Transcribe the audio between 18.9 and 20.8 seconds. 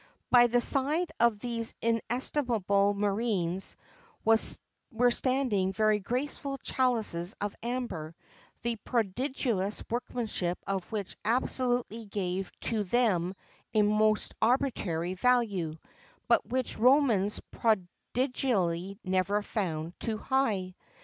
never found too high.